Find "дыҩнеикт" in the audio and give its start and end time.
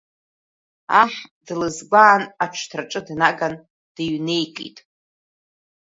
3.95-4.77